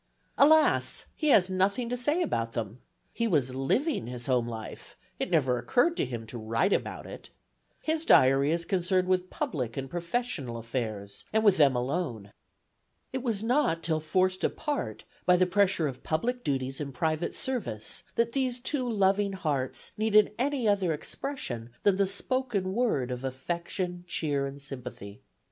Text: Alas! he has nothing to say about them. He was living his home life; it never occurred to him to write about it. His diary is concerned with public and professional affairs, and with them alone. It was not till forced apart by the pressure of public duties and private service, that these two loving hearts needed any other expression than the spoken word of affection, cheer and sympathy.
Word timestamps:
Alas! 0.35 1.05
he 1.15 1.27
has 1.27 1.47
nothing 1.51 1.87
to 1.87 1.95
say 1.95 2.23
about 2.23 2.53
them. 2.53 2.79
He 3.13 3.27
was 3.27 3.53
living 3.53 4.07
his 4.07 4.25
home 4.25 4.47
life; 4.47 4.97
it 5.19 5.29
never 5.29 5.59
occurred 5.59 5.95
to 5.97 6.05
him 6.05 6.25
to 6.25 6.39
write 6.39 6.73
about 6.73 7.05
it. 7.05 7.29
His 7.81 8.03
diary 8.03 8.49
is 8.49 8.65
concerned 8.65 9.07
with 9.07 9.29
public 9.29 9.77
and 9.77 9.87
professional 9.91 10.57
affairs, 10.57 11.25
and 11.31 11.43
with 11.43 11.57
them 11.57 11.75
alone. 11.75 12.31
It 13.11 13.21
was 13.21 13.43
not 13.43 13.83
till 13.83 13.99
forced 13.99 14.43
apart 14.43 15.03
by 15.27 15.37
the 15.37 15.45
pressure 15.45 15.85
of 15.87 16.01
public 16.01 16.43
duties 16.43 16.81
and 16.81 16.95
private 16.95 17.35
service, 17.35 18.01
that 18.15 18.31
these 18.31 18.59
two 18.59 18.89
loving 18.89 19.33
hearts 19.33 19.91
needed 19.99 20.33
any 20.39 20.67
other 20.67 20.93
expression 20.93 21.69
than 21.83 21.97
the 21.97 22.07
spoken 22.07 22.73
word 22.73 23.11
of 23.11 23.23
affection, 23.23 24.05
cheer 24.07 24.47
and 24.47 24.59
sympathy. 24.63 25.21